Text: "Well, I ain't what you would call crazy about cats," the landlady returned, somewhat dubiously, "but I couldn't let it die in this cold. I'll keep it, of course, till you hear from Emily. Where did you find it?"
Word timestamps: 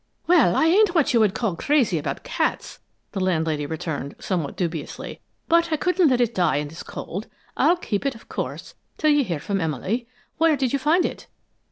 "Well, 0.25 0.55
I 0.55 0.65
ain't 0.65 0.95
what 0.95 1.13
you 1.13 1.19
would 1.19 1.35
call 1.35 1.55
crazy 1.55 1.99
about 1.99 2.23
cats," 2.23 2.79
the 3.11 3.19
landlady 3.19 3.67
returned, 3.67 4.15
somewhat 4.17 4.55
dubiously, 4.55 5.21
"but 5.47 5.71
I 5.71 5.77
couldn't 5.77 6.07
let 6.09 6.19
it 6.19 6.33
die 6.33 6.55
in 6.55 6.69
this 6.69 6.81
cold. 6.81 7.27
I'll 7.55 7.77
keep 7.77 8.03
it, 8.07 8.15
of 8.15 8.27
course, 8.27 8.73
till 8.97 9.11
you 9.11 9.23
hear 9.23 9.39
from 9.39 9.61
Emily. 9.61 10.07
Where 10.39 10.57
did 10.57 10.73
you 10.73 10.79
find 10.79 11.05
it?" 11.05 11.27